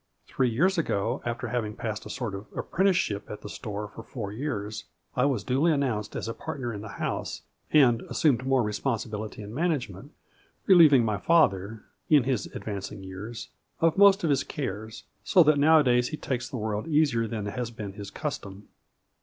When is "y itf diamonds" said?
9.53-9.69